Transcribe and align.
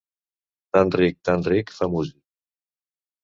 Tan 0.77 0.93
ric, 1.01 1.17
tan 1.29 1.45
ric, 1.51 1.73
fa 1.81 1.91
músic. 1.97 2.17